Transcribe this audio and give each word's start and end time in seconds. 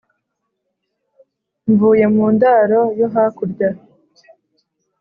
mvuye 1.69 2.05
mundaro 2.15 2.81
yo 2.99 3.07
hakurya 3.13 3.69